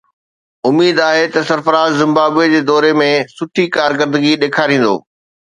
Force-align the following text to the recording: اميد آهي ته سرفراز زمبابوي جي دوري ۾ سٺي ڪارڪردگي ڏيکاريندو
اميد 0.67 0.97
آهي 1.09 1.25
ته 1.33 1.41
سرفراز 1.49 1.91
زمبابوي 2.01 2.47
جي 2.53 2.61
دوري 2.71 2.91
۾ 3.03 3.11
سٺي 3.35 3.65
ڪارڪردگي 3.77 4.33
ڏيکاريندو 4.45 4.95